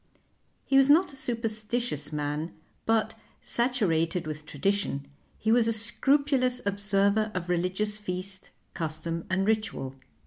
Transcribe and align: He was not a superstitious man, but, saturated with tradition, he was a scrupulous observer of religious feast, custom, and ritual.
He 0.65 0.77
was 0.77 0.89
not 0.89 1.13
a 1.13 1.15
superstitious 1.15 2.11
man, 2.11 2.53
but, 2.87 3.13
saturated 3.43 4.25
with 4.25 4.47
tradition, 4.47 5.05
he 5.37 5.51
was 5.51 5.67
a 5.67 5.73
scrupulous 5.73 6.59
observer 6.65 7.31
of 7.35 7.49
religious 7.49 7.99
feast, 7.99 8.49
custom, 8.73 9.27
and 9.29 9.45
ritual. 9.45 9.93